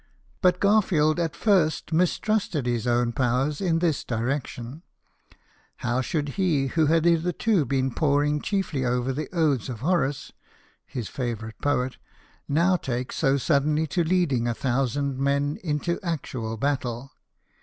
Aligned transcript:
But 0.41 0.59
Garfield 0.59 1.19
at 1.19 1.35
first 1.35 1.93
mistrusted 1.93 2.65
his 2.65 2.87
own 2.87 3.11
powers 3.11 3.61
in 3.61 3.77
this 3.77 4.03
direction. 4.03 4.81
How 5.75 6.01
should 6.01 6.29
he, 6.29 6.65
who 6.69 6.87
had 6.87 7.05
hitherto 7.05 7.65
been 7.65 7.93
poring 7.93 8.41
chiefly 8.41 8.83
over 8.83 9.13
the 9.13 9.29
odes 9.31 9.69
of 9.69 9.81
Horace 9.81 10.31
(his 10.87 11.07
favourite 11.07 11.61
poet), 11.61 11.97
now 12.47 12.77
take 12.77 13.11
so 13.11 13.37
suddenly 13.37 13.85
to 13.93 14.03
leading 14.03 14.47
a 14.47 14.55
thousand 14.55 15.19
men 15.19 15.59
into 15.63 15.99
actual 16.01 16.57
battle 16.57 17.11